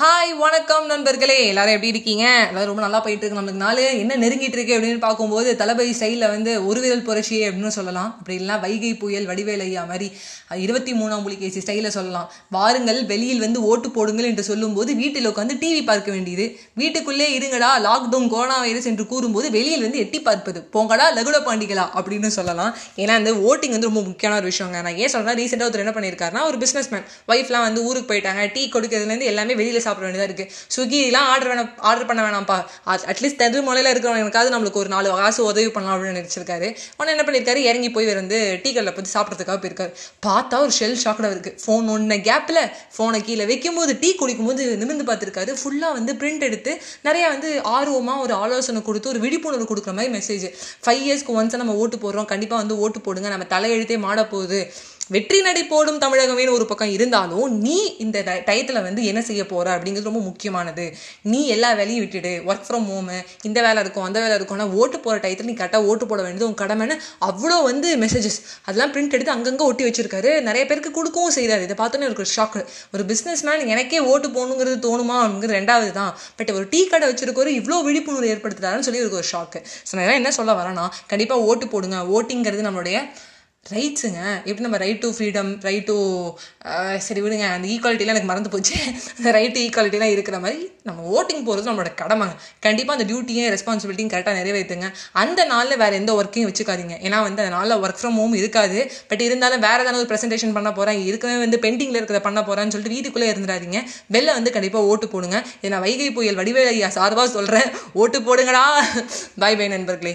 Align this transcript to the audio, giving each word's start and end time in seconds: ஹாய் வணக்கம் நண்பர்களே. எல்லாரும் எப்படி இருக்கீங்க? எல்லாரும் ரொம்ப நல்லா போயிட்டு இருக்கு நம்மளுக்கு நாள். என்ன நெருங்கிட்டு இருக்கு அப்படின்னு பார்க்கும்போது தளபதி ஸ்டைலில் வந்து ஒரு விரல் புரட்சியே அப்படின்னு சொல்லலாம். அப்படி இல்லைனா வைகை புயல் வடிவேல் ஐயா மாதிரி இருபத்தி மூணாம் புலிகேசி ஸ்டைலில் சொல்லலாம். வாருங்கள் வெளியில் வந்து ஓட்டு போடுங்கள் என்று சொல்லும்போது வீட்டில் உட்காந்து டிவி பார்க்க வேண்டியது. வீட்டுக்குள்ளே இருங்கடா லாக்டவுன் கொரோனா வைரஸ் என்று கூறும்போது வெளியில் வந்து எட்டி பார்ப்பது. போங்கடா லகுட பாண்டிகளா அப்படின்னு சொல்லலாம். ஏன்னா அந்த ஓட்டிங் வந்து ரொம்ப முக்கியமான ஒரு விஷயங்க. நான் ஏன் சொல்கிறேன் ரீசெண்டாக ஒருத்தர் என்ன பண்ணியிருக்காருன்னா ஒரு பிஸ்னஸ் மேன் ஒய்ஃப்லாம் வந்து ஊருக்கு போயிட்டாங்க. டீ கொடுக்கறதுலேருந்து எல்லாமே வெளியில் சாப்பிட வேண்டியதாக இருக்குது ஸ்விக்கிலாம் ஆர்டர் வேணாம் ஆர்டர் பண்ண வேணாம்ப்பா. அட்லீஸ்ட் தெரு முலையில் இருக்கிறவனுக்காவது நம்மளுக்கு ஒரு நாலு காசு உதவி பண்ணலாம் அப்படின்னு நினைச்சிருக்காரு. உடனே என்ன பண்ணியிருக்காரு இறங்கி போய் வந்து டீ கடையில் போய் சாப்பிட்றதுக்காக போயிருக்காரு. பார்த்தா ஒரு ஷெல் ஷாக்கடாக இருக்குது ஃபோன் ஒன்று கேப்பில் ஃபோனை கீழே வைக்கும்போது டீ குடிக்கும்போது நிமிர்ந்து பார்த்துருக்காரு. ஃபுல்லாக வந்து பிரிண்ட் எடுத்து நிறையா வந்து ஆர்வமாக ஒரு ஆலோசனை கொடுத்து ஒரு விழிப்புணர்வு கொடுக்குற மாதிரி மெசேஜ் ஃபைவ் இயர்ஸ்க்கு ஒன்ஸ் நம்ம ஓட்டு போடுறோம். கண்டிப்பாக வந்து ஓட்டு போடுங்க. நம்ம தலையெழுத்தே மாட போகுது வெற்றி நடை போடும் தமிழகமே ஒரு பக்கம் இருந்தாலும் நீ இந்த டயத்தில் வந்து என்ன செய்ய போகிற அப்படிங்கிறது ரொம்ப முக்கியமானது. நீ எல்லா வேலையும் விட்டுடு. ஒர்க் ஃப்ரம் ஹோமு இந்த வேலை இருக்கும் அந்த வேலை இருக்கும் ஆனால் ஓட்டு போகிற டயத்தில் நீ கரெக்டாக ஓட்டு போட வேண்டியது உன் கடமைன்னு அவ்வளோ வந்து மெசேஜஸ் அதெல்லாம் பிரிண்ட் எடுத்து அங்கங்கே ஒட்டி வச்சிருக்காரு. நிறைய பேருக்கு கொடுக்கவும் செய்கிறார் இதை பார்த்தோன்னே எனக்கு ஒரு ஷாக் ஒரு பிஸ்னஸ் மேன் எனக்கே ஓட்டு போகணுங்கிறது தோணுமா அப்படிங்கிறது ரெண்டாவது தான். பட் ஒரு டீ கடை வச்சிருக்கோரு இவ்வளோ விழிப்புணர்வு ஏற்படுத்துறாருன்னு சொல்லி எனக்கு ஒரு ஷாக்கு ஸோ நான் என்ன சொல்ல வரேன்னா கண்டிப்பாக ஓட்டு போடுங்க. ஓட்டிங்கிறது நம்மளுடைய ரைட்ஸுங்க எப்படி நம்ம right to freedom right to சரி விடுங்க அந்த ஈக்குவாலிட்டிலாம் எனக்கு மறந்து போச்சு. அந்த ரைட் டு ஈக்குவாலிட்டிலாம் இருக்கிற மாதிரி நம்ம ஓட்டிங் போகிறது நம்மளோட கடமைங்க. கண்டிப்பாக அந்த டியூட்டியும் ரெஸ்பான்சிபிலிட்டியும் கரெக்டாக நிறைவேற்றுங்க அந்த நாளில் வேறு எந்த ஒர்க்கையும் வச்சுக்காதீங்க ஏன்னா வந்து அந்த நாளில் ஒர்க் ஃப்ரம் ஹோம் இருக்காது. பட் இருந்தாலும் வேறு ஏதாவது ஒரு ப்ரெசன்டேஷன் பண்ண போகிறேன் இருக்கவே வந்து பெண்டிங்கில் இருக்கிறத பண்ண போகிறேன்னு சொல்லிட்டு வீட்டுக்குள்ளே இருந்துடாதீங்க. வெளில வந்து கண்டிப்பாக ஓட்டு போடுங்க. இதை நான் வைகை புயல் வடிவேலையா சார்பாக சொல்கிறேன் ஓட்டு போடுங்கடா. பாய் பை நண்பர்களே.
ஹாய் 0.00 0.30
வணக்கம் 0.42 0.86
நண்பர்களே. 0.90 1.36
எல்லாரும் 1.48 1.74
எப்படி 1.74 1.90
இருக்கீங்க? 1.92 2.26
எல்லாரும் 2.50 2.68
ரொம்ப 2.70 2.82
நல்லா 2.84 2.98
போயிட்டு 3.04 3.24
இருக்கு 3.24 3.38
நம்மளுக்கு 3.38 3.62
நாள். 3.62 3.80
என்ன 4.02 4.12
நெருங்கிட்டு 4.22 4.56
இருக்கு 4.56 4.76
அப்படின்னு 4.76 5.00
பார்க்கும்போது 5.02 5.48
தளபதி 5.60 5.92
ஸ்டைலில் 5.98 6.30
வந்து 6.34 6.52
ஒரு 6.68 6.78
விரல் 6.84 7.02
புரட்சியே 7.08 7.40
அப்படின்னு 7.46 7.72
சொல்லலாம். 7.76 8.10
அப்படி 8.18 8.36
இல்லைனா 8.38 8.56
வைகை 8.62 8.92
புயல் 9.02 9.26
வடிவேல் 9.30 9.62
ஐயா 9.64 9.82
மாதிரி 9.90 10.06
இருபத்தி 10.64 10.92
மூணாம் 11.00 11.24
புலிகேசி 11.26 11.62
ஸ்டைலில் 11.64 11.94
சொல்லலாம். 11.96 12.30
வாருங்கள் 12.56 13.00
வெளியில் 13.10 13.42
வந்து 13.44 13.58
ஓட்டு 13.70 13.90
போடுங்கள் 13.96 14.28
என்று 14.30 14.44
சொல்லும்போது 14.48 14.94
வீட்டில் 15.02 15.28
உட்காந்து 15.32 15.56
டிவி 15.64 15.82
பார்க்க 15.90 16.14
வேண்டியது. 16.16 16.46
வீட்டுக்குள்ளே 16.82 17.26
இருங்கடா 17.38 17.70
லாக்டவுன் 17.88 18.30
கொரோனா 18.36 18.56
வைரஸ் 18.64 18.88
என்று 18.92 19.06
கூறும்போது 19.12 19.50
வெளியில் 19.58 19.84
வந்து 19.86 20.02
எட்டி 20.04 20.22
பார்ப்பது. 20.30 20.62
போங்கடா 20.76 21.08
லகுட 21.18 21.40
பாண்டிகளா 21.50 21.86
அப்படின்னு 21.98 22.32
சொல்லலாம். 22.38 22.72
ஏன்னா 23.04 23.16
அந்த 23.20 23.32
ஓட்டிங் 23.50 23.76
வந்து 23.76 23.90
ரொம்ப 23.90 24.04
முக்கியமான 24.08 24.40
ஒரு 24.42 24.50
விஷயங்க. 24.54 24.82
நான் 24.88 24.98
ஏன் 25.04 25.14
சொல்கிறேன் 25.16 25.38
ரீசெண்டாக 25.42 25.68
ஒருத்தர் 25.68 25.86
என்ன 25.86 25.94
பண்ணியிருக்காருன்னா 25.98 26.46
ஒரு 26.52 26.58
பிஸ்னஸ் 26.64 26.90
மேன் 26.94 27.06
ஒய்ஃப்லாம் 27.34 27.68
வந்து 27.68 27.84
ஊருக்கு 27.90 28.10
போயிட்டாங்க. 28.14 28.50
டீ 28.56 28.64
கொடுக்கறதுலேருந்து 28.78 29.30
எல்லாமே 29.34 29.60
வெளியில் 29.62 29.88
சாப்பிட 29.90 30.06
வேண்டியதாக 30.06 30.30
இருக்குது 30.30 30.50
ஸ்விக்கிலாம் 30.76 31.28
ஆர்டர் 31.34 31.52
வேணாம் 31.52 31.70
ஆர்டர் 31.90 32.08
பண்ண 32.12 32.20
வேணாம்ப்பா. 32.26 32.58
அட்லீஸ்ட் 33.12 33.40
தெரு 33.44 33.62
முலையில் 33.68 33.92
இருக்கிறவனுக்காவது 33.92 34.54
நம்மளுக்கு 34.56 34.82
ஒரு 34.82 34.90
நாலு 34.94 35.08
காசு 35.20 35.40
உதவி 35.50 35.70
பண்ணலாம் 35.74 35.94
அப்படின்னு 35.96 36.18
நினைச்சிருக்காரு. 36.20 36.68
உடனே 36.98 37.12
என்ன 37.14 37.24
பண்ணியிருக்காரு 37.26 37.60
இறங்கி 37.70 37.88
போய் 37.94 38.08
வந்து 38.20 38.38
டீ 38.62 38.70
கடையில் 38.70 38.94
போய் 38.96 39.12
சாப்பிட்றதுக்காக 39.14 39.58
போயிருக்காரு. 39.62 39.92
பார்த்தா 40.26 40.58
ஒரு 40.64 40.72
ஷெல் 40.78 40.98
ஷாக்கடாக 41.04 41.32
இருக்குது 41.34 41.56
ஃபோன் 41.64 41.88
ஒன்று 41.94 42.18
கேப்பில் 42.28 42.62
ஃபோனை 42.96 43.20
கீழே 43.28 43.44
வைக்கும்போது 43.50 43.94
டீ 44.02 44.10
குடிக்கும்போது 44.20 44.62
நிமிர்ந்து 44.82 45.06
பார்த்துருக்காரு. 45.10 45.52
ஃபுல்லாக 45.60 45.96
வந்து 45.98 46.14
பிரிண்ட் 46.20 46.46
எடுத்து 46.48 46.74
நிறையா 47.08 47.28
வந்து 47.34 47.50
ஆர்வமாக 47.76 48.24
ஒரு 48.26 48.36
ஆலோசனை 48.44 48.82
கொடுத்து 48.88 49.12
ஒரு 49.14 49.22
விழிப்புணர்வு 49.26 49.68
கொடுக்குற 49.72 49.94
மாதிரி 49.98 50.14
மெசேஜ் 50.18 50.46
ஃபைவ் 50.86 51.02
இயர்ஸ்க்கு 51.08 51.36
ஒன்ஸ் 51.40 51.60
நம்ம 51.62 51.76
ஓட்டு 51.82 51.98
போடுறோம். 52.04 52.30
கண்டிப்பாக 52.32 52.62
வந்து 52.62 52.78
ஓட்டு 52.86 53.00
போடுங்க. 53.08 53.28
நம்ம 53.34 53.46
தலையெழுத்தே 53.54 53.98
மாட 54.06 54.24
போகுது 54.34 54.60
வெற்றி 55.14 55.38
நடை 55.46 55.62
போடும் 55.70 56.00
தமிழகமே 56.02 56.44
ஒரு 56.56 56.64
பக்கம் 56.70 56.92
இருந்தாலும் 56.96 57.46
நீ 57.64 57.76
இந்த 58.04 58.18
டயத்தில் 58.48 58.80
வந்து 58.86 59.02
என்ன 59.10 59.20
செய்ய 59.28 59.42
போகிற 59.52 59.68
அப்படிங்கிறது 59.76 60.08
ரொம்ப 60.10 60.22
முக்கியமானது. 60.26 60.84
நீ 61.32 61.40
எல்லா 61.54 61.70
வேலையும் 61.78 62.02
விட்டுடு. 62.04 62.32
ஒர்க் 62.50 62.66
ஃப்ரம் 62.66 62.86
ஹோமு 62.90 63.16
இந்த 63.48 63.58
வேலை 63.66 63.80
இருக்கும் 63.84 64.06
அந்த 64.08 64.18
வேலை 64.24 64.34
இருக்கும் 64.38 64.56
ஆனால் 64.58 64.74
ஓட்டு 64.80 64.98
போகிற 65.04 65.16
டயத்தில் 65.24 65.48
நீ 65.50 65.54
கரெக்டாக 65.60 65.88
ஓட்டு 65.92 66.06
போட 66.10 66.20
வேண்டியது 66.26 66.46
உன் 66.48 66.58
கடமைன்னு 66.62 66.96
அவ்வளோ 67.28 67.56
வந்து 67.70 67.88
மெசேஜஸ் 68.04 68.38
அதெல்லாம் 68.66 68.92
பிரிண்ட் 68.96 69.16
எடுத்து 69.16 69.34
அங்கங்கே 69.36 69.66
ஒட்டி 69.70 69.86
வச்சிருக்காரு. 69.88 70.32
நிறைய 70.48 70.62
பேருக்கு 70.70 70.92
கொடுக்கவும் 70.98 71.34
செய்கிறார் 71.38 71.64
இதை 71.66 71.76
பார்த்தோன்னே 71.80 72.08
எனக்கு 72.08 72.24
ஒரு 72.26 72.32
ஷாக் 72.36 72.58
ஒரு 72.94 73.04
பிஸ்னஸ் 73.10 73.42
மேன் 73.48 73.66
எனக்கே 73.74 74.02
ஓட்டு 74.12 74.30
போகணுங்கிறது 74.36 74.78
தோணுமா 74.86 75.16
அப்படிங்கிறது 75.24 75.58
ரெண்டாவது 75.60 75.90
தான். 75.98 76.12
பட் 76.38 76.52
ஒரு 76.58 76.64
டீ 76.74 76.82
கடை 76.92 77.08
வச்சிருக்கோரு 77.10 77.52
இவ்வளோ 77.60 77.80
விழிப்புணர்வு 77.88 78.30
ஏற்படுத்துறாருன்னு 78.34 78.88
சொல்லி 78.88 79.02
எனக்கு 79.02 79.20
ஒரு 79.22 79.28
ஷாக்கு 79.32 79.62
ஸோ 79.88 79.92
நான் 79.98 80.20
என்ன 80.20 80.32
சொல்ல 80.38 80.54
வரேன்னா 80.60 80.86
கண்டிப்பாக 81.12 81.48
ஓட்டு 81.50 81.68
போடுங்க. 81.74 81.98
ஓட்டிங்கிறது 82.16 82.68
நம்மளுடைய 82.68 82.98
ரைட்ஸுங்க 83.68 84.20
எப்படி 84.38 84.64
நம்ம 84.64 84.78
right 84.82 85.00
to 85.02 85.08
freedom 85.16 85.50
right 85.66 85.84
to 85.88 85.96
சரி 87.06 87.20
விடுங்க 87.24 87.44
அந்த 87.56 87.66
ஈக்குவாலிட்டிலாம் 87.72 88.14
எனக்கு 88.14 88.30
மறந்து 88.30 88.50
போச்சு. 88.54 88.76
அந்த 89.16 89.30
ரைட் 89.36 89.52
டு 89.56 89.60
ஈக்குவாலிட்டிலாம் 89.64 90.12
இருக்கிற 90.14 90.38
மாதிரி 90.44 90.72
நம்ம 90.88 91.02
ஓட்டிங் 91.16 91.44
போகிறது 91.48 91.68
நம்மளோட 91.68 91.90
கடமைங்க. 92.00 92.34
கண்டிப்பாக 92.66 92.96
அந்த 92.96 93.06
டியூட்டியும் 93.10 93.50
ரெஸ்பான்சிபிலிட்டியும் 93.54 94.12
கரெக்டாக 94.14 94.34
நிறைவேற்றுங்க 94.40 94.88
அந்த 95.22 95.44
நாளில் 95.44 95.80
வேறு 95.82 95.94
எந்த 96.00 96.12
ஒர்க்கையும் 96.20 96.48
வச்சுக்காதீங்க 96.50 96.96
ஏன்னா 97.06 97.20
வந்து 97.26 97.42
அந்த 97.44 97.52
நாளில் 97.56 97.82
ஒர்க் 97.84 98.00
ஃப்ரம் 98.02 98.18
ஹோம் 98.20 98.34
இருக்காது. 98.34 98.92
பட் 99.10 99.20
இருந்தாலும் 99.20 99.60
வேறு 99.66 99.82
ஏதாவது 99.84 100.02
ஒரு 100.04 100.10
ப்ரெசன்டேஷன் 100.14 100.56
பண்ண 100.56 100.72
போகிறேன் 100.72 101.04
இருக்கவே 101.10 101.36
வந்து 101.44 101.58
பெண்டிங்கில் 101.66 102.00
இருக்கிறத 102.00 102.22
பண்ண 102.28 102.40
போகிறேன்னு 102.40 102.74
சொல்லிட்டு 102.76 102.96
வீட்டுக்குள்ளே 102.96 103.30
இருந்துடாதீங்க. 103.32 103.80
வெளில 104.16 104.32
வந்து 104.38 104.52
கண்டிப்பாக 104.56 104.84
ஓட்டு 104.84 105.08
போடுங்க. 105.08 105.44
இதை 105.58 105.70
நான் 105.70 105.86
வைகை 105.86 106.10
புயல் 106.18 106.40
வடிவேலையா 106.40 106.88
சார்பாக 106.98 107.28
சொல்கிறேன் 107.28 107.70
ஓட்டு 107.92 108.20
போடுங்கடா. 108.20 108.64
பாய் 109.38 109.56
பை 109.56 109.68
நண்பர்களே. 109.76 110.14